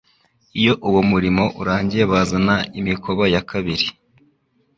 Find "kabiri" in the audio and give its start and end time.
3.49-3.85